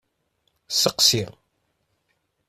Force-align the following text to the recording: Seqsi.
Seqsi. 0.81 1.23